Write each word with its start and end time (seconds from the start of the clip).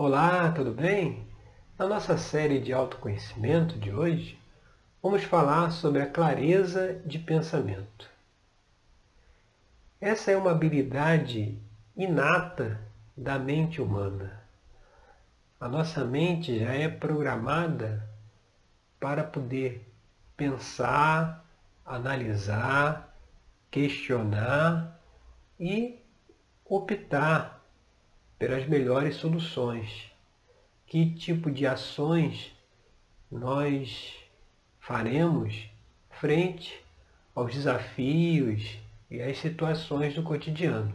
Olá, 0.00 0.52
tudo 0.52 0.70
bem? 0.70 1.26
Na 1.76 1.84
nossa 1.84 2.16
série 2.16 2.60
de 2.60 2.72
autoconhecimento 2.72 3.76
de 3.76 3.92
hoje, 3.92 4.38
vamos 5.02 5.24
falar 5.24 5.72
sobre 5.72 6.00
a 6.00 6.06
clareza 6.08 7.02
de 7.04 7.18
pensamento. 7.18 8.08
Essa 10.00 10.30
é 10.30 10.36
uma 10.36 10.52
habilidade 10.52 11.58
inata 11.96 12.80
da 13.16 13.40
mente 13.40 13.82
humana. 13.82 14.40
A 15.58 15.66
nossa 15.66 16.04
mente 16.04 16.60
já 16.60 16.72
é 16.72 16.88
programada 16.88 18.08
para 19.00 19.24
poder 19.24 19.84
pensar, 20.36 21.44
analisar, 21.84 23.18
questionar 23.68 24.96
e 25.58 25.98
optar 26.64 27.57
pelas 28.38 28.66
melhores 28.66 29.16
soluções. 29.16 30.10
Que 30.86 31.10
tipo 31.14 31.50
de 31.50 31.66
ações 31.66 32.52
nós 33.30 34.16
faremos 34.78 35.68
frente 36.10 36.82
aos 37.34 37.52
desafios 37.52 38.78
e 39.10 39.20
às 39.20 39.38
situações 39.38 40.14
do 40.14 40.22
cotidiano. 40.22 40.94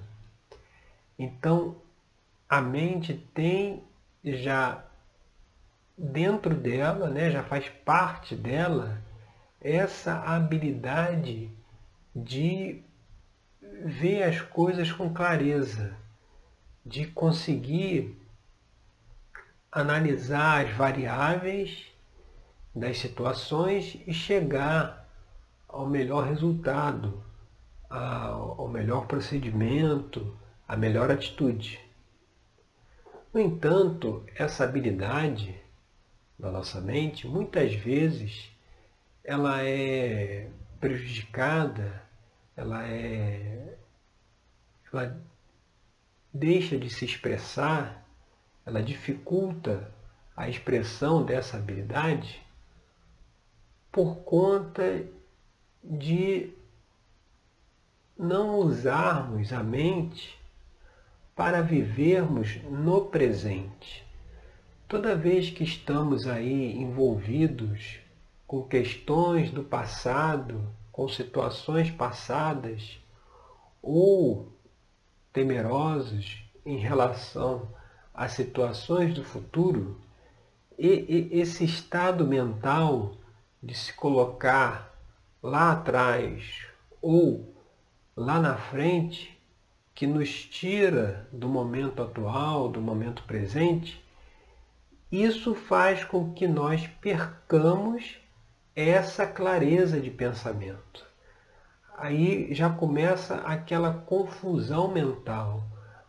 Então, 1.18 1.76
a 2.50 2.62
mente 2.62 3.14
tem 3.34 3.84
já 4.24 4.84
dentro 5.98 6.56
dela, 6.56 7.10
né, 7.10 7.30
já 7.30 7.44
faz 7.44 7.70
parte 7.86 8.36
dela, 8.36 9.02
essa 9.62 10.20
habilidade 10.20 11.50
de 12.16 12.82
ver 13.86 14.24
as 14.24 14.42
coisas 14.42 14.92
com 14.92 15.14
clareza, 15.14 15.96
de 16.86 17.06
conseguir 17.08 18.18
analisar 19.72 20.66
as 20.66 20.76
variáveis 20.76 21.92
das 22.76 22.98
situações 22.98 24.02
e 24.06 24.14
chegar 24.14 25.08
ao 25.68 25.88
melhor 25.88 26.28
resultado, 26.28 27.24
ao 27.90 28.68
melhor 28.68 29.08
procedimento, 29.08 30.38
à 30.68 30.76
melhor 30.76 31.10
atitude. 31.12 31.80
No 33.34 33.40
entanto, 33.40 34.24
essa 34.36 34.64
habilidade 34.64 35.60
na 36.38 36.52
nossa 36.52 36.82
mente, 36.82 37.28
muitas 37.28 37.74
vezes, 37.74 38.52
ela 39.24 39.64
é 39.64 40.50
prejudicada, 40.80 42.04
ela 42.56 42.86
é 42.88 43.78
ela 44.92 45.20
deixa 46.34 46.78
de 46.78 46.90
se 46.90 47.06
expressar, 47.06 48.04
ela 48.66 48.82
dificulta 48.82 49.92
a 50.36 50.50
expressão 50.50 51.24
dessa 51.24 51.58
habilidade 51.58 52.42
por 53.92 54.16
conta 54.24 55.06
de 55.84 56.52
não 58.18 58.56
usarmos 58.56 59.54
a 59.54 59.62
mente 59.62 60.40
para 61.36 61.62
vivermos 61.62 62.56
no 62.64 63.06
presente. 63.06 64.04
Toda 64.88 65.16
vez 65.16 65.50
que 65.50 65.64
estamos 65.64 66.28
aí 66.28 66.76
envolvidos 66.78 68.00
com 68.48 68.64
questões 68.64 69.52
do 69.52 69.64
passado, 69.64 70.64
com 70.92 71.08
situações 71.08 71.90
passadas, 71.90 73.00
ou 73.82 74.53
temerosos 75.34 76.44
em 76.66 76.78
relação 76.78 77.68
a 78.14 78.30
situações 78.30 79.14
do 79.14 79.24
futuro, 79.24 80.00
e, 80.78 81.30
e 81.34 81.40
esse 81.42 81.66
estado 81.66 82.26
mental 82.26 83.16
de 83.62 83.74
se 83.74 83.92
colocar 83.94 84.94
lá 85.42 85.72
atrás 85.72 86.68
ou 87.02 87.54
lá 88.16 88.40
na 88.40 88.56
frente, 88.56 89.34
que 89.96 90.08
nos 90.08 90.46
tira 90.46 91.28
do 91.32 91.48
momento 91.50 92.02
atual, 92.02 92.70
do 92.70 92.82
momento 92.82 93.24
presente, 93.24 94.04
isso 95.12 95.54
faz 95.54 96.04
com 96.04 96.34
que 96.34 96.48
nós 96.48 96.88
percamos 96.88 98.18
essa 98.76 99.28
clareza 99.28 100.00
de 100.00 100.10
pensamento. 100.10 101.06
Aí 101.98 102.54
já 102.54 102.70
começa 102.70 103.36
aquela 103.38 103.94
confusão 103.94 104.92
mental. 104.92 105.64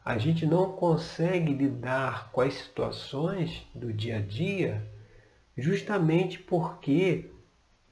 A 0.04 0.18
gente 0.18 0.46
não 0.46 0.72
consegue 0.72 1.52
lidar 1.52 2.30
com 2.30 2.40
as 2.40 2.54
situações 2.54 3.66
do 3.74 3.92
dia 3.92 4.18
a 4.18 4.20
dia 4.20 4.86
justamente 5.56 6.38
porque 6.38 7.30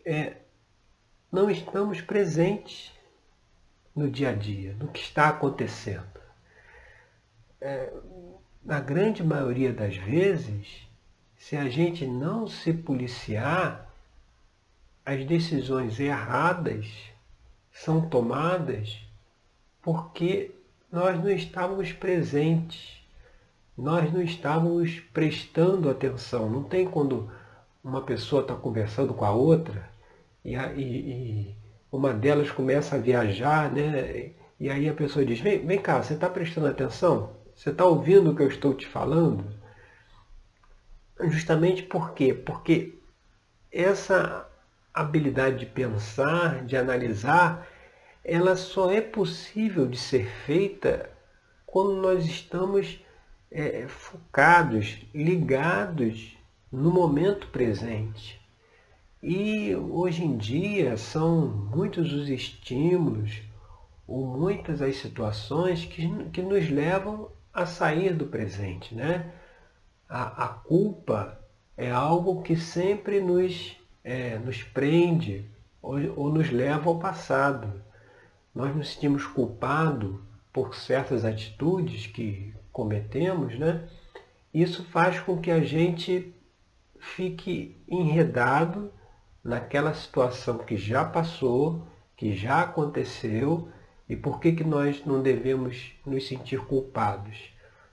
é, 0.04 0.36
não 1.30 1.50
estamos 1.50 2.00
presentes 2.00 2.92
no 3.94 4.10
dia 4.10 4.30
a 4.30 4.34
dia, 4.34 4.74
no 4.74 4.88
que 4.88 5.00
está 5.00 5.28
acontecendo. 5.28 6.20
É, 7.60 7.92
na 8.64 8.80
grande 8.80 9.22
maioria 9.22 9.72
das 9.72 9.96
vezes, 9.96 10.88
se 11.36 11.56
a 11.56 11.68
gente 11.68 12.06
não 12.06 12.46
se 12.46 12.72
policiar, 12.72 13.90
as 15.04 15.24
decisões 15.24 15.98
erradas 15.98 17.11
são 17.72 18.08
tomadas 18.08 19.00
porque 19.80 20.52
nós 20.90 21.18
não 21.22 21.30
estávamos 21.30 21.92
presentes, 21.92 23.00
nós 23.76 24.12
não 24.12 24.22
estávamos 24.22 25.00
prestando 25.12 25.90
atenção. 25.90 26.48
Não 26.48 26.62
tem 26.62 26.86
quando 26.86 27.30
uma 27.82 28.02
pessoa 28.02 28.42
está 28.42 28.54
conversando 28.54 29.14
com 29.14 29.24
a 29.24 29.32
outra 29.32 29.88
e, 30.44 30.54
e, 30.54 30.80
e 30.80 31.56
uma 31.90 32.12
delas 32.12 32.50
começa 32.50 32.96
a 32.96 32.98
viajar, 32.98 33.72
né? 33.72 34.32
E 34.60 34.70
aí 34.70 34.88
a 34.88 34.94
pessoa 34.94 35.24
diz, 35.24 35.40
vem, 35.40 35.66
vem 35.66 35.80
cá, 35.80 36.00
você 36.00 36.14
está 36.14 36.28
prestando 36.28 36.68
atenção? 36.68 37.32
Você 37.54 37.70
está 37.70 37.84
ouvindo 37.84 38.30
o 38.30 38.36
que 38.36 38.42
eu 38.42 38.48
estou 38.48 38.74
te 38.74 38.86
falando? 38.86 39.44
Justamente 41.22 41.82
por 41.82 42.12
quê? 42.12 42.32
Porque 42.32 42.94
essa 43.70 44.48
habilidade 44.92 45.60
de 45.60 45.66
pensar, 45.66 46.64
de 46.64 46.76
analisar, 46.76 47.66
ela 48.24 48.56
só 48.56 48.90
é 48.90 49.00
possível 49.00 49.86
de 49.86 49.96
ser 49.96 50.26
feita 50.44 51.10
quando 51.66 51.94
nós 51.94 52.24
estamos 52.24 53.02
é, 53.50 53.86
focados, 53.88 54.98
ligados 55.14 56.36
no 56.70 56.90
momento 56.90 57.48
presente. 57.48 58.40
E 59.22 59.74
hoje 59.74 60.24
em 60.24 60.36
dia 60.36 60.96
são 60.96 61.46
muitos 61.46 62.12
os 62.12 62.28
estímulos 62.28 63.42
ou 64.06 64.26
muitas 64.26 64.82
as 64.82 64.96
situações 64.96 65.84
que, 65.84 66.08
que 66.30 66.42
nos 66.42 66.68
levam 66.68 67.30
a 67.52 67.64
sair 67.64 68.14
do 68.14 68.26
presente. 68.26 68.94
Né? 68.94 69.32
A, 70.08 70.44
a 70.44 70.48
culpa 70.48 71.38
é 71.76 71.90
algo 71.90 72.42
que 72.42 72.56
sempre 72.56 73.20
nos, 73.20 73.76
é, 74.04 74.38
nos 74.38 74.62
prende 74.62 75.48
ou, 75.80 75.96
ou 76.16 76.32
nos 76.32 76.50
leva 76.50 76.88
ao 76.88 76.98
passado. 76.98 77.82
Nós 78.54 78.74
nos 78.74 78.92
sentimos 78.92 79.26
culpados 79.26 80.16
por 80.52 80.74
certas 80.74 81.24
atitudes 81.24 82.06
que 82.06 82.54
cometemos, 82.70 83.58
né? 83.58 83.88
Isso 84.52 84.84
faz 84.84 85.18
com 85.18 85.40
que 85.40 85.50
a 85.50 85.60
gente 85.60 86.34
fique 86.98 87.76
enredado 87.88 88.92
naquela 89.42 89.94
situação 89.94 90.58
que 90.58 90.76
já 90.76 91.04
passou, 91.04 91.86
que 92.16 92.34
já 92.34 92.62
aconteceu, 92.62 93.68
e 94.08 94.14
por 94.14 94.40
que, 94.40 94.52
que 94.52 94.62
nós 94.62 95.04
não 95.06 95.22
devemos 95.22 95.94
nos 96.04 96.28
sentir 96.28 96.60
culpados? 96.66 97.50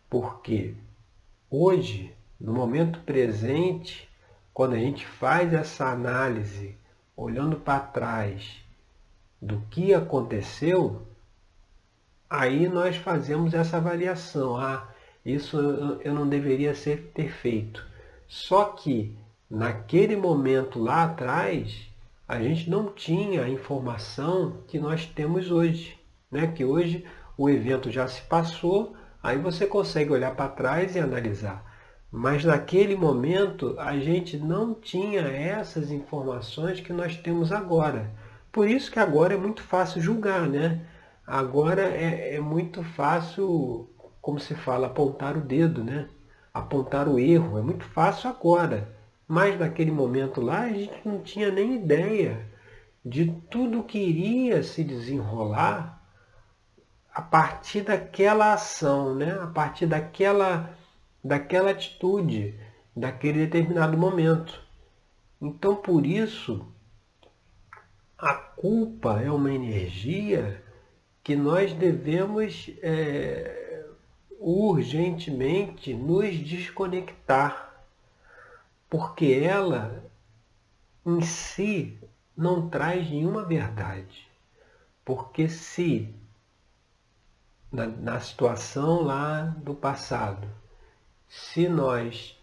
Porque 0.09 0.75
hoje, 1.49 2.13
no 2.39 2.51
momento 2.51 2.99
presente, 3.01 4.08
quando 4.59 4.73
a 4.73 4.77
gente 4.77 5.07
faz 5.07 5.53
essa 5.53 5.85
análise, 5.85 6.75
olhando 7.15 7.55
para 7.55 7.79
trás 7.79 8.61
do 9.41 9.61
que 9.71 9.93
aconteceu, 9.93 11.07
aí 12.29 12.67
nós 12.67 12.97
fazemos 12.97 13.53
essa 13.53 13.77
avaliação. 13.77 14.57
Ah, 14.57 14.89
isso 15.25 15.57
eu 16.03 16.13
não 16.13 16.27
deveria 16.27 16.75
ser, 16.75 17.09
ter 17.15 17.31
feito. 17.31 17.87
Só 18.27 18.65
que 18.65 19.17
naquele 19.49 20.17
momento 20.17 20.77
lá 20.77 21.05
atrás, 21.05 21.89
a 22.27 22.41
gente 22.41 22.69
não 22.69 22.91
tinha 22.91 23.45
a 23.45 23.49
informação 23.49 24.57
que 24.67 24.77
nós 24.77 25.05
temos 25.05 25.49
hoje. 25.49 25.97
Né? 26.29 26.47
Que 26.47 26.65
hoje 26.65 27.05
o 27.37 27.49
evento 27.49 27.89
já 27.89 28.09
se 28.09 28.23
passou, 28.23 28.93
aí 29.23 29.37
você 29.37 29.65
consegue 29.65 30.11
olhar 30.11 30.35
para 30.35 30.51
trás 30.51 30.97
e 30.97 30.99
analisar. 30.99 31.68
Mas 32.11 32.43
naquele 32.43 32.95
momento 32.95 33.75
a 33.79 33.97
gente 33.99 34.37
não 34.37 34.73
tinha 34.73 35.21
essas 35.21 35.91
informações 35.91 36.79
que 36.79 36.91
nós 36.91 37.15
temos 37.17 37.51
agora. 37.51 38.11
Por 38.51 38.67
isso 38.67 38.91
que 38.91 38.99
agora 38.99 39.33
é 39.33 39.37
muito 39.37 39.61
fácil 39.61 40.01
julgar, 40.01 40.47
né? 40.47 40.85
Agora 41.25 41.81
é, 41.81 42.35
é 42.35 42.39
muito 42.39 42.83
fácil, 42.83 43.89
como 44.21 44.39
se 44.39 44.55
fala, 44.55 44.87
apontar 44.87 45.37
o 45.37 45.41
dedo, 45.41 45.83
né? 45.83 46.09
apontar 46.53 47.07
o 47.07 47.19
erro. 47.19 47.57
É 47.57 47.61
muito 47.61 47.85
fácil 47.85 48.29
agora. 48.29 48.95
Mas 49.27 49.59
naquele 49.59 49.91
momento 49.91 50.41
lá 50.41 50.61
a 50.61 50.73
gente 50.73 51.01
não 51.05 51.21
tinha 51.21 51.51
nem 51.51 51.75
ideia 51.75 52.47
de 53.05 53.31
tudo 53.49 53.83
que 53.83 53.99
iria 53.99 54.63
se 54.63 54.83
desenrolar 54.83 56.01
a 57.13 57.21
partir 57.21 57.81
daquela 57.81 58.53
ação, 58.53 59.15
né? 59.15 59.37
a 59.41 59.47
partir 59.47 59.85
daquela, 59.85 60.75
daquela 61.23 61.71
atitude, 61.71 62.55
daquele 62.95 63.45
determinado 63.45 63.97
momento. 63.97 64.61
Então, 65.41 65.75
por 65.75 66.05
isso, 66.05 66.65
a 68.17 68.33
culpa 68.33 69.21
é 69.21 69.31
uma 69.31 69.51
energia 69.51 70.63
que 71.23 71.35
nós 71.35 71.73
devemos 71.73 72.69
é, 72.81 73.85
urgentemente 74.39 75.93
nos 75.93 76.35
desconectar, 76.37 77.85
porque 78.89 79.39
ela 79.43 80.03
em 81.05 81.21
si 81.21 81.97
não 82.35 82.69
traz 82.69 83.09
nenhuma 83.09 83.45
verdade. 83.45 84.27
Porque 85.05 85.49
se 85.49 86.13
na, 87.71 87.85
na 87.85 88.19
situação 88.19 89.03
lá 89.03 89.41
do 89.41 89.73
passado, 89.73 90.47
se 91.29 91.69
nós 91.69 92.35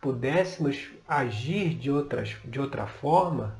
pudéssemos 0.00 0.88
agir 1.06 1.74
de, 1.74 1.90
outras, 1.90 2.36
de 2.42 2.58
outra 2.58 2.86
forma, 2.86 3.54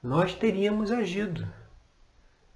nós 0.00 0.34
teríamos 0.34 0.92
agido. 0.92 1.46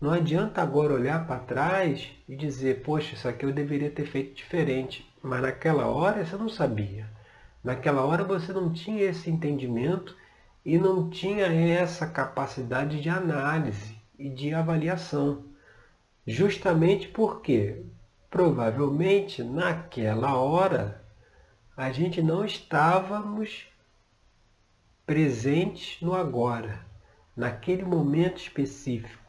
Não 0.00 0.10
adianta 0.10 0.62
agora 0.62 0.94
olhar 0.94 1.26
para 1.26 1.40
trás 1.40 2.10
e 2.28 2.36
dizer, 2.36 2.82
poxa, 2.82 3.14
isso 3.14 3.26
aqui 3.26 3.44
eu 3.44 3.52
deveria 3.52 3.90
ter 3.90 4.06
feito 4.06 4.34
diferente. 4.34 5.10
Mas 5.20 5.42
naquela 5.42 5.86
hora 5.86 6.24
você 6.24 6.36
não 6.36 6.48
sabia. 6.48 7.08
Naquela 7.62 8.04
hora 8.04 8.22
você 8.22 8.52
não 8.52 8.72
tinha 8.72 9.02
esse 9.02 9.28
entendimento 9.28 10.16
e 10.64 10.78
não 10.78 11.10
tinha 11.10 11.46
essa 11.46 12.06
capacidade 12.06 13.00
de 13.00 13.08
análise 13.08 13.96
e 14.16 14.28
de 14.28 14.54
avaliação. 14.54 15.44
Justamente 16.24 17.08
porque 17.08 17.82
provavelmente 18.30 19.42
naquela 19.42 20.36
hora 20.36 21.03
a 21.76 21.90
gente 21.90 22.22
não 22.22 22.44
estávamos 22.44 23.66
presentes 25.04 26.00
no 26.00 26.14
agora, 26.14 26.80
naquele 27.36 27.84
momento 27.84 28.38
específico. 28.38 29.22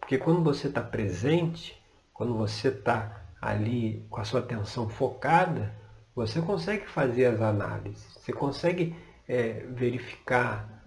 Porque 0.00 0.18
quando 0.18 0.42
você 0.42 0.66
está 0.66 0.80
presente, 0.80 1.80
quando 2.12 2.34
você 2.34 2.68
está 2.68 3.22
ali 3.40 4.04
com 4.10 4.20
a 4.20 4.24
sua 4.24 4.40
atenção 4.40 4.88
focada, 4.88 5.72
você 6.14 6.42
consegue 6.42 6.86
fazer 6.86 7.26
as 7.26 7.40
análises, 7.40 8.14
você 8.14 8.32
consegue 8.32 8.94
é, 9.26 9.64
verificar 9.70 10.84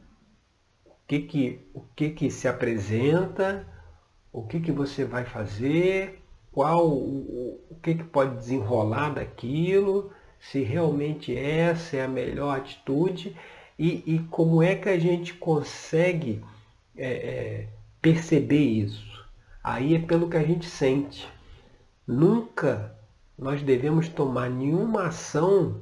o 0.85 0.91
que, 1.07 1.19
que, 1.21 1.71
o 1.73 1.81
que, 1.95 2.09
que 2.11 2.29
se 2.29 2.47
apresenta, 2.47 3.65
o 4.31 4.45
que, 4.45 4.59
que 4.59 4.71
você 4.71 5.05
vai 5.05 5.23
fazer, 5.23 6.21
qual 6.51 6.87
o, 6.87 7.61
o 7.69 7.75
que, 7.81 7.95
que 7.95 8.03
pode 8.03 8.35
desenrolar 8.35 9.13
daquilo, 9.13 10.11
se 10.39 10.61
realmente 10.61 11.35
essa 11.35 11.97
é 11.97 12.03
a 12.03 12.07
melhor 12.07 12.57
atitude 12.57 13.35
e, 13.77 14.03
e 14.05 14.19
como 14.29 14.61
é 14.61 14.75
que 14.75 14.89
a 14.89 14.99
gente 14.99 15.33
consegue 15.33 16.41
é, 16.95 17.07
é, 17.07 17.67
perceber 18.01 18.63
isso. 18.63 19.25
Aí 19.63 19.95
é 19.95 19.99
pelo 19.99 20.29
que 20.29 20.37
a 20.37 20.43
gente 20.43 20.65
sente. 20.65 21.27
Nunca 22.07 22.95
nós 23.37 23.61
devemos 23.61 24.07
tomar 24.07 24.49
nenhuma 24.49 25.07
ação 25.07 25.81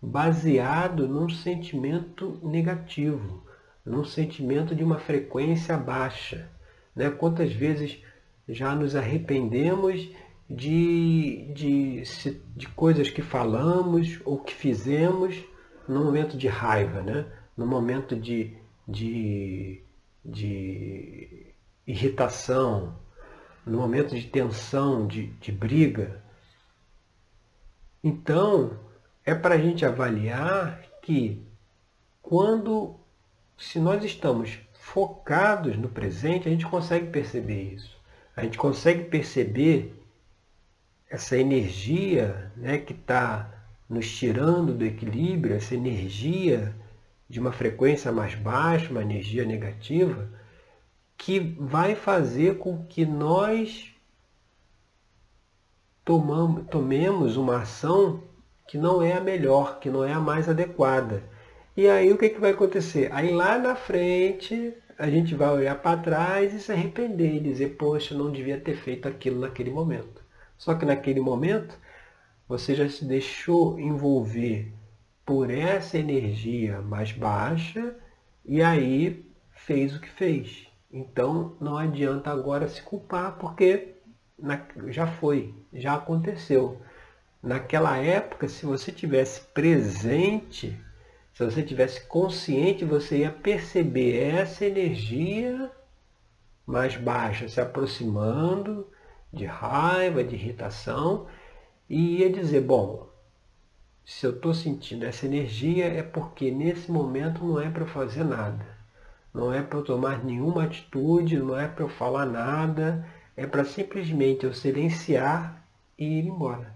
baseado 0.00 1.06
num 1.06 1.28
sentimento 1.28 2.38
negativo, 2.42 3.44
num 3.84 4.04
sentimento 4.04 4.74
de 4.74 4.82
uma 4.82 4.98
frequência 4.98 5.76
baixa. 5.76 6.48
Né? 6.96 7.10
Quantas 7.10 7.52
vezes 7.52 7.98
já 8.48 8.74
nos 8.74 8.96
arrependemos 8.96 10.08
de, 10.50 11.52
de, 11.54 12.02
de 12.56 12.68
coisas 12.70 13.08
que 13.08 13.22
falamos 13.22 14.20
ou 14.24 14.36
que 14.36 14.52
fizemos 14.52 15.36
no 15.86 16.04
momento 16.04 16.36
de 16.36 16.48
raiva, 16.48 17.00
né? 17.02 17.24
no 17.56 17.64
momento 17.64 18.16
de, 18.16 18.56
de, 18.86 19.80
de 20.24 21.54
irritação, 21.86 22.98
no 23.64 23.78
momento 23.78 24.16
de 24.16 24.26
tensão, 24.26 25.06
de, 25.06 25.28
de 25.34 25.52
briga. 25.52 26.20
Então, 28.02 28.76
é 29.24 29.34
para 29.34 29.54
a 29.54 29.58
gente 29.58 29.84
avaliar 29.86 30.82
que 31.02 31.46
quando, 32.20 32.96
se 33.56 33.78
nós 33.78 34.02
estamos 34.02 34.58
focados 34.72 35.76
no 35.76 35.88
presente, 35.88 36.48
a 36.48 36.50
gente 36.50 36.66
consegue 36.66 37.08
perceber 37.08 37.74
isso. 37.74 37.96
A 38.34 38.42
gente 38.42 38.58
consegue 38.58 39.04
perceber 39.04 39.99
essa 41.10 41.36
energia 41.36 42.52
né, 42.56 42.78
que 42.78 42.92
está 42.92 43.52
nos 43.88 44.08
tirando 44.16 44.72
do 44.72 44.84
equilíbrio, 44.84 45.56
essa 45.56 45.74
energia 45.74 46.72
de 47.28 47.40
uma 47.40 47.52
frequência 47.52 48.12
mais 48.12 48.36
baixa, 48.36 48.90
uma 48.90 49.02
energia 49.02 49.44
negativa, 49.44 50.30
que 51.18 51.40
vai 51.58 51.96
fazer 51.96 52.58
com 52.58 52.86
que 52.86 53.04
nós 53.04 53.92
tomamos, 56.04 56.66
tomemos 56.68 57.36
uma 57.36 57.62
ação 57.62 58.22
que 58.68 58.78
não 58.78 59.02
é 59.02 59.12
a 59.12 59.20
melhor, 59.20 59.80
que 59.80 59.90
não 59.90 60.04
é 60.04 60.12
a 60.12 60.20
mais 60.20 60.48
adequada. 60.48 61.24
E 61.76 61.88
aí 61.88 62.12
o 62.12 62.18
que, 62.18 62.28
que 62.28 62.40
vai 62.40 62.52
acontecer? 62.52 63.10
Aí 63.12 63.32
lá 63.32 63.58
na 63.58 63.74
frente 63.74 64.72
a 64.96 65.10
gente 65.10 65.34
vai 65.34 65.50
olhar 65.50 65.76
para 65.80 66.00
trás 66.00 66.54
e 66.54 66.60
se 66.60 66.70
arrepender 66.70 67.36
e 67.36 67.40
dizer, 67.40 67.70
poxa, 67.76 68.14
não 68.14 68.30
devia 68.30 68.60
ter 68.60 68.76
feito 68.76 69.08
aquilo 69.08 69.40
naquele 69.40 69.70
momento. 69.70 70.22
Só 70.60 70.74
que 70.74 70.84
naquele 70.84 71.20
momento 71.20 71.74
você 72.46 72.74
já 72.74 72.86
se 72.86 73.02
deixou 73.02 73.80
envolver 73.80 74.70
por 75.24 75.50
essa 75.50 75.96
energia 75.96 76.82
mais 76.82 77.12
baixa 77.12 77.96
e 78.44 78.60
aí 78.60 79.24
fez 79.52 79.96
o 79.96 80.00
que 80.00 80.10
fez. 80.10 80.68
Então 80.92 81.56
não 81.58 81.78
adianta 81.78 82.30
agora 82.30 82.68
se 82.68 82.82
culpar 82.82 83.38
porque 83.38 83.94
já 84.88 85.06
foi, 85.06 85.54
já 85.72 85.94
aconteceu. 85.94 86.78
Naquela 87.42 87.96
época, 87.96 88.46
se 88.46 88.66
você 88.66 88.92
tivesse 88.92 89.40
presente, 89.54 90.78
se 91.32 91.42
você 91.42 91.62
tivesse 91.62 92.06
consciente, 92.06 92.84
você 92.84 93.20
ia 93.20 93.30
perceber 93.30 94.34
essa 94.34 94.66
energia 94.66 95.72
mais 96.66 96.98
baixa 96.98 97.48
se 97.48 97.58
aproximando 97.62 98.86
de 99.32 99.44
raiva, 99.44 100.24
de 100.24 100.34
irritação, 100.34 101.26
e 101.88 102.18
ia 102.18 102.30
dizer, 102.30 102.62
bom, 102.62 103.08
se 104.04 104.26
eu 104.26 104.32
estou 104.32 104.52
sentindo 104.52 105.04
essa 105.04 105.26
energia 105.26 105.86
é 105.86 106.02
porque 106.02 106.50
nesse 106.50 106.90
momento 106.90 107.44
não 107.44 107.60
é 107.60 107.70
para 107.70 107.86
fazer 107.86 108.24
nada. 108.24 108.66
Não 109.32 109.52
é 109.52 109.62
para 109.62 109.78
eu 109.78 109.84
tomar 109.84 110.24
nenhuma 110.24 110.64
atitude, 110.64 111.38
não 111.38 111.58
é 111.58 111.68
para 111.68 111.84
eu 111.84 111.88
falar 111.88 112.26
nada, 112.26 113.06
é 113.36 113.46
para 113.46 113.64
simplesmente 113.64 114.44
eu 114.44 114.52
silenciar 114.52 115.64
e 115.96 116.18
ir 116.18 116.26
embora. 116.26 116.74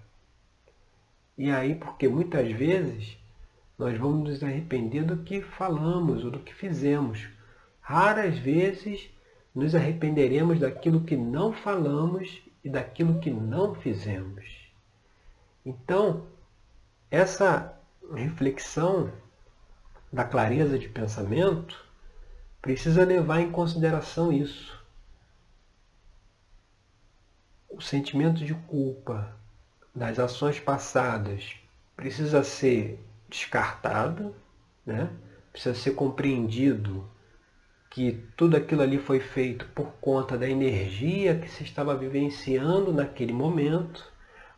E 1.37 1.51
aí, 1.51 1.75
porque 1.75 2.07
muitas 2.07 2.51
vezes 2.53 3.19
nós 3.77 3.99
vamos 3.99 4.29
nos 4.29 4.43
arrepender 4.45 5.05
do 5.05 5.17
que 5.19 5.43
falamos 5.43 6.25
ou 6.25 6.31
do 6.31 6.39
que 6.39 6.55
fizemos. 6.55 7.27
Raras 7.81 8.39
vezes 8.39 9.11
nos 9.55 9.75
arrependeremos 9.75 10.59
daquilo 10.59 11.05
que 11.05 11.17
não 11.17 11.53
falamos 11.53 12.43
e 12.65 12.69
daquilo 12.69 13.21
que 13.21 13.31
não 13.31 13.75
fizemos. 13.75 14.45
Então, 15.65 16.27
essa 17.11 17.79
reflexão 18.13 19.13
da 20.13 20.25
clareza 20.25 20.79
de 20.79 20.89
pensamento 20.89 21.85
precisa 22.61 23.05
levar 23.05 23.41
em 23.41 23.51
consideração 23.51 24.33
isso. 24.33 24.83
O 27.69 27.81
sentimento 27.81 28.45
de 28.45 28.55
culpa 28.55 29.37
das 29.95 30.19
ações 30.19 30.59
passadas 30.59 31.57
precisa 31.97 32.43
ser 32.43 32.99
descartado, 33.29 34.35
né? 34.85 35.11
precisa 35.53 35.75
ser 35.75 35.93
compreendido 35.93 37.09
que 37.95 38.25
tudo 38.37 38.57
aquilo 38.57 38.83
ali 38.83 38.99
foi 38.99 39.21
feito 39.21 39.67
por 39.73 39.87
conta 40.01 40.37
da 40.37 40.51
energia 40.51 41.37
que 41.37 41.49
se 41.49 41.63
estava 41.63 41.97
vivenciando 41.97 42.93
naquele 42.93 43.33
momento. 43.33 44.05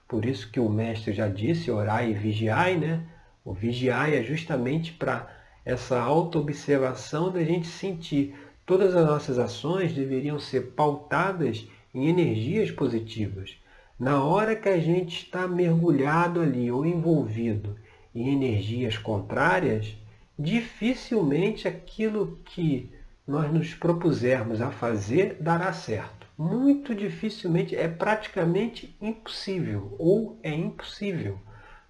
Por 0.09 0.25
isso 0.25 0.50
que 0.50 0.59
o 0.59 0.71
mestre 0.71 1.12
já 1.12 1.28
disse, 1.28 1.71
orai 1.71 2.12
e 2.12 2.14
vigiai, 2.14 2.78
né? 2.78 3.02
O 3.45 3.52
vigiai 3.52 4.16
é 4.16 4.23
justamente 4.23 4.95
para 4.95 5.31
essa 5.66 6.00
auto-observação 6.00 7.31
da 7.31 7.45
gente 7.45 7.66
sentir. 7.66 8.35
Todas 8.64 8.97
as 8.97 9.05
nossas 9.05 9.38
ações 9.38 9.93
deveriam 9.93 10.38
ser 10.38 10.73
pautadas 10.73 11.69
em 11.95 12.09
energias 12.09 12.71
positivas. 12.71 13.59
Na 14.00 14.25
hora 14.25 14.57
que 14.57 14.71
a 14.71 14.78
gente 14.78 15.25
está 15.25 15.47
mergulhado 15.47 16.40
ali 16.40 16.73
ou 16.73 16.87
envolvido 16.87 17.76
e 18.14 18.31
energias 18.31 18.97
contrárias, 18.97 19.95
dificilmente 20.38 21.69
aquilo 21.69 22.38
que 22.43 22.96
nós 23.26 23.52
nos 23.52 23.75
propusermos 23.75 24.61
a 24.61 24.71
fazer 24.71 25.38
dará 25.40 25.73
certo. 25.73 26.26
Muito 26.38 26.95
dificilmente, 26.95 27.75
é 27.75 27.88
praticamente 27.88 28.97
impossível, 29.00 29.97
ou 29.99 30.38
é 30.42 30.52
impossível, 30.54 31.38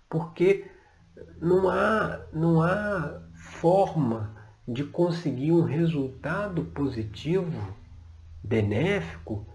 porque 0.08 0.70
não 1.40 1.68
há, 1.68 2.20
não 2.32 2.62
há 2.62 3.20
forma 3.34 4.34
de 4.66 4.84
conseguir 4.84 5.52
um 5.52 5.62
resultado 5.62 6.64
positivo, 6.64 7.74
benéfico, 8.42 9.46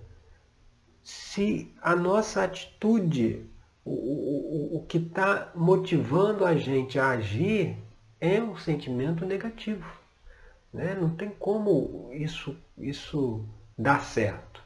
se 1.04 1.74
a 1.82 1.96
nossa 1.96 2.44
atitude, 2.44 3.46
o, 3.84 3.92
o, 3.92 4.78
o 4.78 4.86
que 4.86 4.98
está 4.98 5.52
motivando 5.56 6.46
a 6.46 6.56
gente 6.56 7.00
a 7.00 7.10
agir, 7.10 7.78
é 8.20 8.42
um 8.42 8.56
sentimento 8.56 9.26
negativo. 9.26 10.01
Né? 10.74 10.96
Não 10.96 11.10
tem 11.10 11.30
como 11.30 12.10
isso, 12.14 12.58
isso 12.78 13.46
dar 13.78 14.02
certo. 14.02 14.62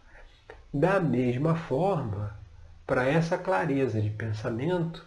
Da 0.73 0.99
mesma 0.99 1.55
forma, 1.55 2.37
para 2.85 3.05
essa 3.05 3.37
clareza 3.37 4.01
de 4.01 4.09
pensamento, 4.09 5.05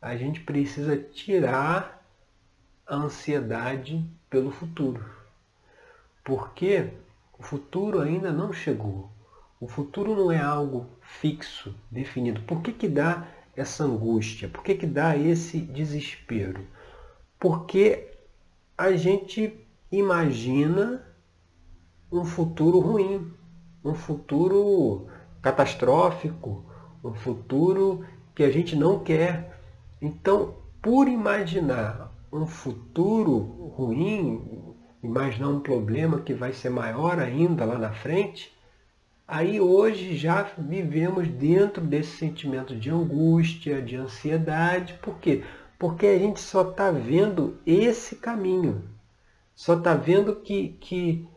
a 0.00 0.16
gente 0.16 0.40
precisa 0.40 0.96
tirar 0.96 2.02
a 2.86 2.96
ansiedade 2.96 4.04
pelo 4.30 4.50
futuro. 4.50 5.04
Porque 6.22 6.90
o 7.38 7.42
futuro 7.42 8.00
ainda 8.00 8.32
não 8.32 8.52
chegou. 8.52 9.10
O 9.60 9.66
futuro 9.66 10.14
não 10.14 10.30
é 10.30 10.40
algo 10.40 10.86
fixo, 11.00 11.74
definido. 11.90 12.42
Por 12.42 12.62
que, 12.62 12.72
que 12.72 12.88
dá 12.88 13.26
essa 13.56 13.84
angústia? 13.84 14.48
Por 14.48 14.62
que, 14.62 14.74
que 14.74 14.86
dá 14.86 15.16
esse 15.16 15.58
desespero? 15.58 16.66
Porque 17.38 18.12
a 18.76 18.92
gente 18.92 19.63
imagina 19.98 21.04
um 22.10 22.24
futuro 22.24 22.78
ruim, 22.78 23.32
um 23.84 23.94
futuro 23.94 25.06
catastrófico, 25.42 26.64
um 27.02 27.12
futuro 27.12 28.04
que 28.34 28.42
a 28.42 28.50
gente 28.50 28.74
não 28.74 29.00
quer. 29.00 29.60
Então, 30.00 30.54
por 30.80 31.08
imaginar 31.08 32.12
um 32.32 32.46
futuro 32.46 33.38
ruim, 33.76 34.74
imaginar 35.02 35.48
um 35.48 35.60
problema 35.60 36.20
que 36.20 36.32
vai 36.32 36.52
ser 36.52 36.70
maior 36.70 37.18
ainda 37.18 37.64
lá 37.64 37.78
na 37.78 37.92
frente, 37.92 38.52
aí 39.26 39.60
hoje 39.60 40.16
já 40.16 40.42
vivemos 40.56 41.28
dentro 41.28 41.84
desse 41.84 42.16
sentimento 42.16 42.74
de 42.74 42.90
angústia, 42.90 43.82
de 43.82 43.96
ansiedade. 43.96 44.94
Por 45.02 45.18
quê? 45.18 45.44
Porque 45.78 46.06
a 46.06 46.18
gente 46.18 46.40
só 46.40 46.62
está 46.70 46.90
vendo 46.90 47.58
esse 47.66 48.16
caminho. 48.16 48.93
Só 49.54 49.74
está 49.74 49.94
vendo 49.94 50.36
que, 50.36 50.70
que 50.80 51.28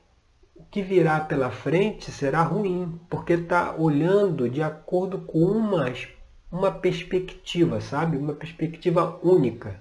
o 0.56 0.64
que 0.66 0.82
virá 0.82 1.20
pela 1.20 1.52
frente 1.52 2.12
será 2.12 2.42
ruim, 2.42 3.00
porque 3.10 3.34
está 3.34 3.76
olhando 3.76 4.50
de 4.50 4.62
acordo 4.62 5.20
com 5.20 5.40
uma, 5.40 5.86
uma 6.52 6.72
perspectiva, 6.72 7.80
sabe? 7.80 8.18
Uma 8.18 8.34
perspectiva 8.34 9.20
única. 9.24 9.80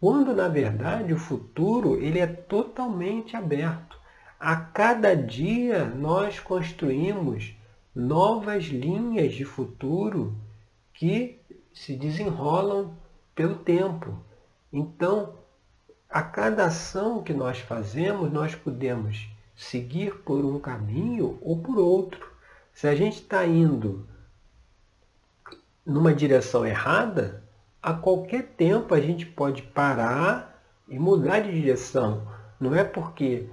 Quando 0.00 0.34
na 0.34 0.48
verdade 0.48 1.12
o 1.12 1.18
futuro 1.18 1.96
ele 1.96 2.18
é 2.18 2.26
totalmente 2.26 3.36
aberto. 3.36 3.96
A 4.40 4.56
cada 4.56 5.14
dia 5.14 5.84
nós 5.84 6.40
construímos 6.40 7.54
novas 7.94 8.64
linhas 8.64 9.34
de 9.34 9.44
futuro 9.44 10.34
que 10.94 11.38
se 11.72 11.94
desenrolam 11.94 12.94
pelo 13.34 13.56
tempo. 13.56 14.18
Então, 14.72 15.34
a 16.12 16.22
cada 16.22 16.66
ação 16.66 17.22
que 17.22 17.32
nós 17.32 17.58
fazemos, 17.58 18.30
nós 18.30 18.54
podemos 18.54 19.30
seguir 19.56 20.14
por 20.18 20.44
um 20.44 20.58
caminho 20.58 21.38
ou 21.40 21.58
por 21.58 21.78
outro. 21.78 22.30
Se 22.70 22.86
a 22.86 22.94
gente 22.94 23.22
está 23.22 23.46
indo 23.46 24.06
numa 25.86 26.14
direção 26.14 26.66
errada, 26.66 27.42
a 27.82 27.94
qualquer 27.94 28.42
tempo 28.56 28.94
a 28.94 29.00
gente 29.00 29.24
pode 29.24 29.62
parar 29.62 30.62
e 30.86 30.98
mudar 30.98 31.40
de 31.40 31.50
direção. 31.50 32.28
Não 32.60 32.74
é 32.74 32.84
porque 32.84 33.48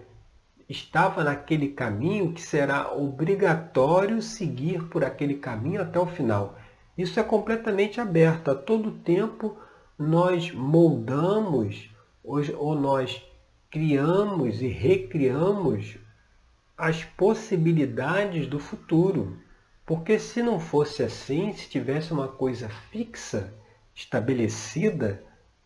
estava 0.67 1.23
naquele 1.23 1.69
caminho 1.69 2.33
que 2.33 2.41
será 2.41 2.91
obrigatório 2.91 4.21
seguir 4.21 4.83
por 4.89 5.05
aquele 5.05 5.35
caminho 5.35 5.81
até 5.81 5.97
o 5.97 6.05
final. 6.05 6.57
Isso 6.97 7.19
é 7.21 7.23
completamente 7.23 8.01
aberto. 8.01 8.51
A 8.51 8.55
todo 8.55 8.91
tempo 8.91 9.57
nós 9.97 10.51
moldamos 10.51 11.89
ou 12.23 12.75
nós 12.75 13.23
criamos 13.69 14.61
e 14.61 14.67
recriamos 14.67 15.97
as 16.77 17.03
possibilidades 17.03 18.47
do 18.47 18.59
futuro. 18.59 19.37
Porque 19.85 20.19
se 20.19 20.41
não 20.41 20.59
fosse 20.59 21.03
assim, 21.03 21.53
se 21.53 21.69
tivesse 21.69 22.13
uma 22.13 22.27
coisa 22.27 22.69
fixa, 22.69 23.53
estabelecida, 23.93 25.23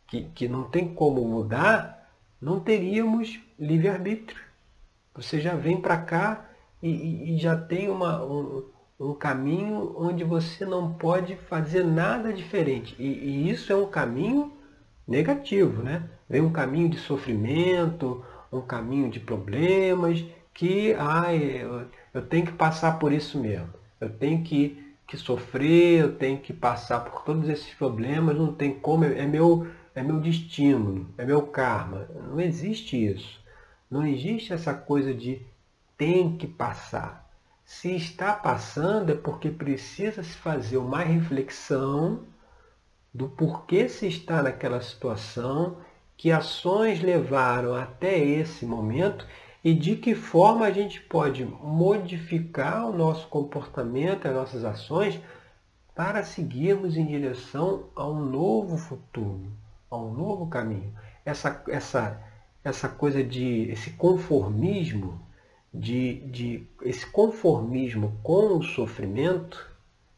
que, 0.08 0.24
que 0.34 0.48
não 0.48 0.64
tem 0.64 0.94
como 0.94 1.28
mudar, 1.28 2.10
não 2.42 2.60
teríamos 2.60 3.40
livre-arbítrio. 3.60 4.42
Você 5.16 5.40
já 5.40 5.56
vem 5.56 5.80
para 5.80 5.98
cá 5.98 6.50
e, 6.82 7.34
e, 7.34 7.38
já 7.38 7.56
tem 7.56 7.90
uma, 7.90 8.24
um, 8.24 8.66
um, 9.00 9.14
caminho 9.14 9.96
onde 9.98 10.24
você 10.24 10.66
não 10.66 10.94
pode 10.94 11.36
fazer 11.36 11.84
nada 11.84 12.34
diferente. 12.34 12.96
E, 13.00 13.06
e 13.06 13.50
isso 13.50 13.72
é 13.72 13.76
um 13.76 13.88
caminho 13.88 14.52
negativo, 15.08 15.84
né? 15.84 16.10
Vem 16.30 16.42
um 16.42 16.52
caminho 16.52 16.90
de 16.90 16.98
sofrimento, 16.98 18.24
um 18.52 18.62
caminho 18.62 19.10
de 19.10 19.20
problemas, 19.20 20.24
que 20.54 20.94
ai, 20.94 21.62
eu, 21.62 21.86
eu 22.14 22.22
tenho 22.22 22.46
que 22.46 22.54
passar 22.54 23.00
por 23.00 23.12
isso 23.12 23.40
mesmo. 23.40 23.70
Eu 24.00 24.10
tenho 24.10 24.44
que 24.44 24.84
que 25.14 25.18
sofrer, 25.18 26.00
eu 26.00 26.16
tenho 26.16 26.40
que 26.40 26.52
passar 26.52 27.02
por 27.02 27.24
todos 27.24 27.48
esses 27.48 27.72
problemas, 27.76 28.36
não 28.36 28.52
tem 28.52 28.74
como, 28.74 29.06
é 29.06 29.26
meu, 29.28 29.68
é 29.94 30.02
meu 30.02 30.20
destino, 30.20 31.08
é 31.18 31.26
meu 31.26 31.44
karma. 31.44 32.08
Não 32.30 32.40
existe 32.40 32.98
isso. 32.98 33.40
Não 33.92 34.06
existe 34.06 34.54
essa 34.54 34.74
coisa 34.74 35.14
de 35.14 35.46
tem 35.96 36.36
que 36.36 36.48
passar. 36.48 37.30
Se 37.64 37.96
está 37.96 38.34
passando 38.34 39.12
é 39.12 39.16
porque 39.16 39.50
precisa 39.50 40.24
se 40.24 40.36
fazer 40.36 40.78
uma 40.78 41.00
reflexão 41.00 42.24
do 43.14 43.30
porquê 43.30 43.88
se 43.88 44.08
está 44.08 44.42
naquela 44.42 44.82
situação, 44.82 45.78
que 46.18 46.32
ações 46.32 47.02
levaram 47.02 47.76
até 47.76 48.18
esse 48.18 48.66
momento 48.66 49.28
e 49.64 49.74
de 49.74 49.96
que 49.96 50.16
forma 50.16 50.66
a 50.66 50.72
gente 50.72 51.00
pode 51.02 51.46
modificar 51.46 52.90
o 52.90 52.98
nosso 52.98 53.28
comportamento, 53.28 54.28
as 54.28 54.34
nossas 54.34 54.66
ações, 54.66 55.20
para 55.96 56.24
seguirmos 56.24 56.98
em 56.98 57.06
direção 57.06 57.86
a 57.96 58.08
um 58.08 58.26
novo 58.26 58.78
futuro, 58.78 59.52
a 59.92 59.98
um 59.98 60.12
novo 60.12 60.48
caminho. 60.48 60.92
Essa, 61.24 61.64
essa, 61.68 62.20
essa 62.64 62.90
coisa 62.90 63.24
de 63.24 63.70
esse 63.70 63.92
conformismo, 63.92 65.22
de, 65.72 66.16
de 66.32 66.68
esse 66.82 67.06
conformismo 67.06 68.20
com 68.24 68.58
o 68.58 68.64
sofrimento 68.64 69.72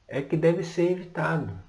é 0.08 0.22
que 0.22 0.38
deve 0.38 0.64
ser 0.64 0.92
evitado 0.92 1.66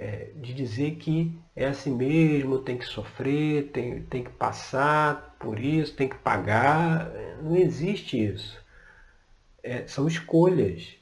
é, 0.00 0.30
de 0.34 0.54
dizer 0.54 0.92
que 0.92 1.38
é 1.54 1.66
assim 1.66 1.94
mesmo, 1.94 2.58
tem 2.60 2.78
que 2.78 2.86
sofrer, 2.86 3.70
tem, 3.70 4.02
tem 4.04 4.24
que 4.24 4.30
passar 4.30 5.36
por 5.38 5.60
isso, 5.60 5.94
tem 5.94 6.08
que 6.08 6.16
pagar. 6.16 7.12
Não 7.42 7.54
existe 7.54 8.16
isso. 8.24 8.58
É, 9.62 9.86
são 9.86 10.08
escolhas. 10.08 10.96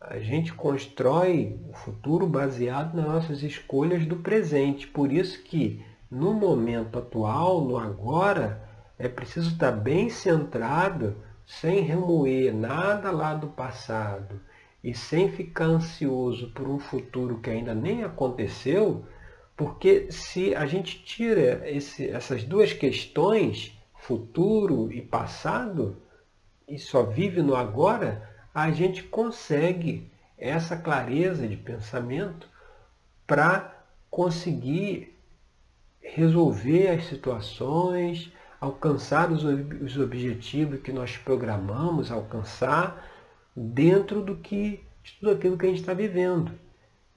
A 0.00 0.18
gente 0.18 0.54
constrói 0.54 1.60
o 1.68 1.74
futuro 1.74 2.26
baseado 2.26 2.94
nas 2.94 3.06
nossas 3.06 3.42
escolhas 3.42 4.06
do 4.06 4.16
presente. 4.16 4.86
Por 4.86 5.12
isso 5.12 5.42
que 5.42 5.84
no 6.10 6.32
momento 6.32 6.98
atual, 6.98 7.62
no 7.62 7.76
agora, 7.76 8.66
é 8.98 9.06
preciso 9.06 9.50
estar 9.50 9.72
bem 9.72 10.08
centrado, 10.08 11.14
sem 11.44 11.82
remoer 11.82 12.54
nada 12.54 13.10
lá 13.10 13.34
do 13.34 13.48
passado 13.48 14.40
e 14.82 14.94
sem 14.94 15.30
ficar 15.30 15.66
ansioso 15.66 16.50
por 16.52 16.68
um 16.68 16.78
futuro 16.78 17.38
que 17.38 17.50
ainda 17.50 17.74
nem 17.74 18.02
aconteceu, 18.02 19.04
porque 19.56 20.10
se 20.10 20.54
a 20.54 20.64
gente 20.64 21.02
tira 21.04 21.68
esse, 21.68 22.08
essas 22.08 22.44
duas 22.44 22.72
questões, 22.72 23.78
futuro 23.94 24.90
e 24.90 25.02
passado, 25.02 25.96
e 26.66 26.78
só 26.78 27.02
vive 27.02 27.42
no 27.42 27.54
agora, 27.54 28.28
a 28.54 28.70
gente 28.70 29.02
consegue 29.02 30.10
essa 30.38 30.76
clareza 30.76 31.46
de 31.46 31.56
pensamento 31.56 32.48
para 33.26 33.84
conseguir 34.10 35.16
resolver 36.00 36.88
as 36.88 37.04
situações, 37.04 38.32
alcançar 38.58 39.30
os, 39.30 39.44
os 39.44 39.98
objetivos 39.98 40.80
que 40.80 40.92
nós 40.92 41.16
programamos 41.18 42.10
alcançar 42.10 43.09
dentro 43.54 44.22
do 44.22 44.36
que, 44.36 44.84
de 45.02 45.12
tudo 45.18 45.32
aquilo 45.32 45.58
que 45.58 45.66
a 45.66 45.68
gente 45.68 45.80
está 45.80 45.94
vivendo. 45.94 46.52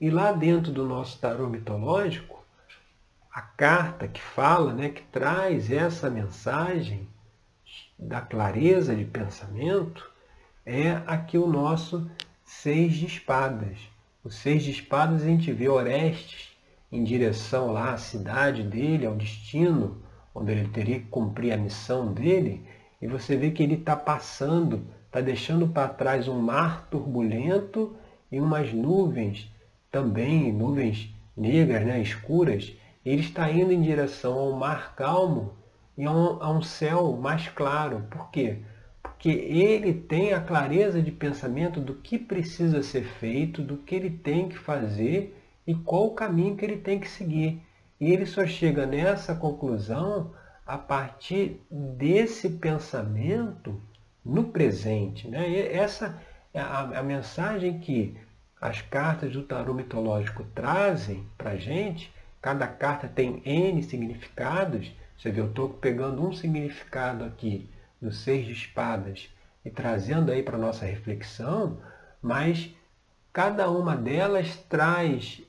E 0.00 0.10
lá 0.10 0.32
dentro 0.32 0.72
do 0.72 0.84
nosso 0.84 1.18
tarô 1.18 1.48
mitológico, 1.48 2.44
a 3.32 3.40
carta 3.42 4.06
que 4.06 4.20
fala, 4.20 4.72
né, 4.72 4.88
que 4.88 5.02
traz 5.02 5.70
essa 5.70 6.10
mensagem 6.10 7.08
da 7.98 8.20
clareza 8.20 8.94
de 8.94 9.04
pensamento, 9.04 10.10
é 10.64 11.02
aqui 11.06 11.36
o 11.36 11.46
nosso 11.46 12.10
seis 12.44 12.94
de 12.94 13.06
espadas. 13.06 13.78
O 14.22 14.30
seis 14.30 14.62
de 14.62 14.70
espadas 14.70 15.22
a 15.22 15.26
gente 15.26 15.52
vê 15.52 15.68
Orestes 15.68 16.56
em 16.90 17.02
direção 17.02 17.72
lá 17.72 17.92
à 17.92 17.98
cidade 17.98 18.62
dele, 18.62 19.06
ao 19.06 19.14
destino, 19.14 20.02
onde 20.34 20.52
ele 20.52 20.68
teria 20.68 21.00
que 21.00 21.06
cumprir 21.06 21.52
a 21.52 21.56
missão 21.56 22.12
dele, 22.12 22.66
e 23.02 23.06
você 23.06 23.36
vê 23.36 23.50
que 23.50 23.62
ele 23.62 23.74
está 23.74 23.96
passando, 23.96 24.86
está 25.14 25.20
deixando 25.20 25.68
para 25.68 25.88
trás 25.88 26.26
um 26.26 26.40
mar 26.40 26.88
turbulento 26.90 27.94
e 28.32 28.40
umas 28.40 28.72
nuvens 28.72 29.48
também, 29.88 30.52
nuvens 30.52 31.14
negras, 31.36 31.86
né, 31.86 32.02
escuras. 32.02 32.72
Ele 33.06 33.20
está 33.20 33.48
indo 33.48 33.70
em 33.70 33.80
direção 33.80 34.36
ao 34.36 34.52
mar 34.54 34.96
calmo 34.96 35.54
e 35.96 36.04
a 36.04 36.10
um, 36.10 36.42
a 36.42 36.50
um 36.50 36.60
céu 36.60 37.12
mais 37.12 37.46
claro. 37.46 38.04
Por 38.10 38.28
quê? 38.32 38.58
Porque 39.00 39.28
ele 39.28 39.94
tem 39.94 40.32
a 40.32 40.40
clareza 40.40 41.00
de 41.00 41.12
pensamento 41.12 41.78
do 41.78 41.94
que 41.94 42.18
precisa 42.18 42.82
ser 42.82 43.04
feito, 43.04 43.62
do 43.62 43.76
que 43.76 43.94
ele 43.94 44.10
tem 44.10 44.48
que 44.48 44.58
fazer 44.58 45.40
e 45.64 45.76
qual 45.76 46.08
o 46.08 46.14
caminho 46.14 46.56
que 46.56 46.64
ele 46.64 46.78
tem 46.78 46.98
que 46.98 47.08
seguir. 47.08 47.62
E 48.00 48.12
ele 48.12 48.26
só 48.26 48.44
chega 48.48 48.84
nessa 48.84 49.32
conclusão 49.32 50.32
a 50.66 50.76
partir 50.76 51.60
desse 51.70 52.50
pensamento 52.50 53.80
no 54.24 54.44
presente. 54.44 55.28
Né? 55.28 55.50
E 55.50 55.58
essa 55.68 56.20
é 56.52 56.60
a, 56.60 56.80
a 56.98 57.02
mensagem 57.02 57.78
que 57.78 58.16
as 58.60 58.80
cartas 58.80 59.32
do 59.32 59.42
tarô 59.42 59.74
mitológico 59.74 60.44
trazem 60.54 61.26
para 61.36 61.50
a 61.50 61.56
gente. 61.56 62.12
Cada 62.40 62.66
carta 62.66 63.08
tem 63.08 63.42
N 63.44 63.82
significados. 63.82 64.90
Você 65.18 65.30
vê, 65.30 65.40
eu 65.40 65.48
estou 65.48 65.68
pegando 65.68 66.26
um 66.26 66.32
significado 66.32 67.24
aqui 67.24 67.68
do 68.00 68.12
Seis 68.12 68.46
de 68.46 68.52
Espadas 68.52 69.28
e 69.64 69.70
trazendo 69.70 70.30
aí 70.30 70.42
para 70.42 70.56
a 70.56 70.60
nossa 70.60 70.84
reflexão, 70.84 71.78
mas 72.20 72.70
cada 73.32 73.70
uma 73.70 73.96
delas 73.96 74.56
traz 74.68 75.42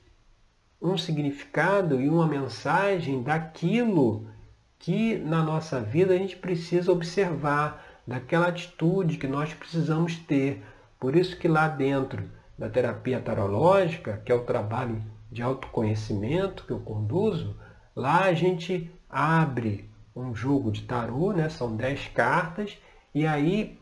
um 0.80 0.96
significado 0.96 2.00
e 2.00 2.08
uma 2.08 2.26
mensagem 2.26 3.22
daquilo 3.22 4.28
que 4.78 5.16
na 5.18 5.42
nossa 5.42 5.80
vida 5.80 6.14
a 6.14 6.18
gente 6.18 6.36
precisa 6.36 6.92
observar, 6.92 7.85
daquela 8.06 8.48
atitude 8.48 9.18
que 9.18 9.26
nós 9.26 9.52
precisamos 9.52 10.16
ter. 10.16 10.62
Por 11.00 11.16
isso 11.16 11.36
que 11.36 11.48
lá 11.48 11.68
dentro 11.68 12.30
da 12.58 12.68
terapia 12.68 13.20
tarológica, 13.20 14.20
que 14.24 14.32
é 14.32 14.34
o 14.34 14.44
trabalho 14.44 15.02
de 15.30 15.42
autoconhecimento 15.42 16.64
que 16.64 16.72
eu 16.72 16.78
conduzo, 16.78 17.56
lá 17.94 18.24
a 18.24 18.32
gente 18.32 18.90
abre 19.10 19.90
um 20.14 20.34
jogo 20.34 20.70
de 20.70 20.82
tarô, 20.82 21.32
né? 21.32 21.48
são 21.48 21.76
10 21.76 22.08
cartas, 22.08 22.78
e 23.14 23.26
aí 23.26 23.78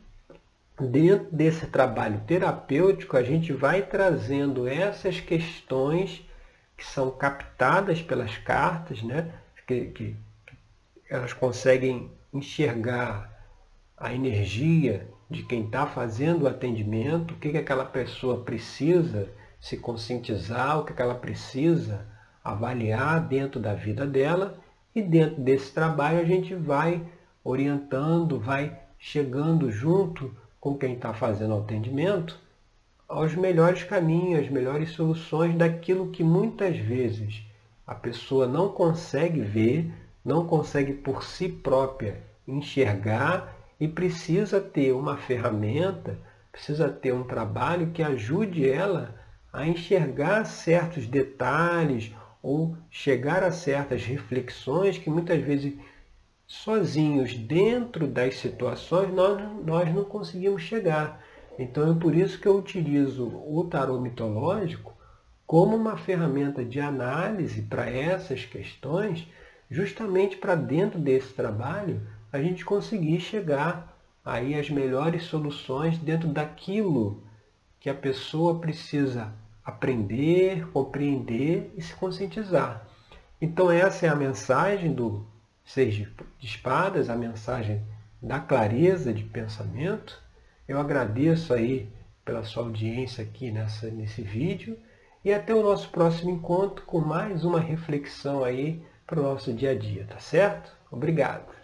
dentro 0.80 1.28
desse 1.30 1.66
trabalho 1.66 2.20
terapêutico 2.26 3.16
a 3.16 3.22
gente 3.22 3.52
vai 3.52 3.82
trazendo 3.82 4.66
essas 4.66 5.20
questões 5.20 6.28
que 6.76 6.84
são 6.84 7.10
captadas 7.12 8.02
pelas 8.02 8.36
cartas, 8.38 9.00
né? 9.02 9.32
que, 9.66 9.86
que 9.86 10.16
elas 11.08 11.32
conseguem 11.32 12.10
enxergar 12.32 13.33
a 14.04 14.12
energia 14.12 15.08
de 15.30 15.42
quem 15.44 15.64
está 15.64 15.86
fazendo 15.86 16.42
o 16.42 16.46
atendimento, 16.46 17.32
o 17.32 17.38
que, 17.38 17.52
que 17.52 17.56
aquela 17.56 17.86
pessoa 17.86 18.44
precisa 18.44 19.30
se 19.58 19.78
conscientizar, 19.78 20.78
o 20.78 20.84
que, 20.84 20.92
que 20.92 21.00
ela 21.00 21.14
precisa 21.14 22.06
avaliar 22.44 23.26
dentro 23.26 23.58
da 23.58 23.72
vida 23.72 24.06
dela, 24.06 24.58
e 24.94 25.00
dentro 25.00 25.40
desse 25.40 25.72
trabalho 25.72 26.20
a 26.20 26.24
gente 26.24 26.54
vai 26.54 27.02
orientando, 27.42 28.38
vai 28.38 28.78
chegando 28.98 29.70
junto 29.70 30.30
com 30.60 30.76
quem 30.76 30.92
está 30.92 31.14
fazendo 31.14 31.54
o 31.54 31.60
atendimento 31.60 32.38
aos 33.08 33.34
melhores 33.34 33.84
caminhos, 33.84 34.44
às 34.44 34.50
melhores 34.50 34.90
soluções 34.90 35.56
daquilo 35.56 36.10
que 36.10 36.22
muitas 36.22 36.76
vezes 36.76 37.42
a 37.86 37.94
pessoa 37.94 38.46
não 38.46 38.68
consegue 38.68 39.40
ver, 39.40 39.90
não 40.22 40.46
consegue 40.46 40.92
por 40.92 41.24
si 41.24 41.48
própria 41.48 42.20
enxergar 42.46 43.53
e 43.84 43.88
precisa 43.88 44.62
ter 44.62 44.92
uma 44.92 45.18
ferramenta, 45.18 46.18
precisa 46.50 46.88
ter 46.88 47.12
um 47.12 47.22
trabalho 47.22 47.90
que 47.90 48.02
ajude 48.02 48.66
ela 48.66 49.14
a 49.52 49.66
enxergar 49.66 50.46
certos 50.46 51.06
detalhes 51.06 52.10
ou 52.42 52.78
chegar 52.90 53.42
a 53.42 53.52
certas 53.52 54.02
reflexões 54.02 54.96
que 54.96 55.10
muitas 55.10 55.38
vezes 55.42 55.74
sozinhos 56.46 57.34
dentro 57.34 58.06
das 58.06 58.38
situações 58.38 59.12
nós, 59.12 59.42
nós 59.66 59.94
não 59.94 60.04
conseguimos 60.04 60.62
chegar. 60.62 61.22
Então 61.58 61.92
é 61.92 62.00
por 62.00 62.14
isso 62.14 62.40
que 62.40 62.48
eu 62.48 62.56
utilizo 62.56 63.26
o 63.26 63.64
tarô 63.64 64.00
mitológico 64.00 64.94
como 65.46 65.76
uma 65.76 65.98
ferramenta 65.98 66.64
de 66.64 66.80
análise 66.80 67.60
para 67.60 67.90
essas 67.90 68.46
questões, 68.46 69.28
justamente 69.70 70.38
para 70.38 70.54
dentro 70.54 70.98
desse 70.98 71.34
trabalho 71.34 72.00
a 72.34 72.42
gente 72.42 72.64
conseguir 72.64 73.20
chegar 73.20 73.96
aí 74.24 74.58
às 74.58 74.68
melhores 74.68 75.22
soluções 75.22 75.96
dentro 75.98 76.26
daquilo 76.26 77.22
que 77.78 77.88
a 77.88 77.94
pessoa 77.94 78.58
precisa 78.58 79.32
aprender, 79.64 80.66
compreender 80.72 81.72
e 81.76 81.80
se 81.80 81.94
conscientizar. 81.94 82.88
Então 83.40 83.70
essa 83.70 84.06
é 84.06 84.08
a 84.08 84.16
mensagem 84.16 84.92
do 84.92 85.24
Seis 85.64 85.94
de 85.94 86.12
Espadas, 86.42 87.08
a 87.08 87.14
mensagem 87.14 87.80
da 88.20 88.40
clareza 88.40 89.12
de 89.12 89.22
pensamento 89.22 90.20
eu 90.66 90.80
agradeço 90.80 91.54
aí 91.54 91.88
pela 92.24 92.42
sua 92.42 92.64
audiência 92.64 93.22
aqui 93.22 93.52
nessa, 93.52 93.86
nesse 93.90 94.22
vídeo 94.22 94.76
e 95.24 95.32
até 95.32 95.54
o 95.54 95.62
nosso 95.62 95.88
próximo 95.88 96.32
encontro 96.32 96.84
com 96.84 96.98
mais 96.98 97.44
uma 97.44 97.60
reflexão 97.60 98.42
aí 98.42 98.82
para 99.06 99.20
o 99.20 99.22
nosso 99.22 99.52
dia 99.52 99.70
a 99.70 99.78
dia, 99.78 100.04
tá 100.08 100.18
certo? 100.18 100.72
Obrigado! 100.90 101.63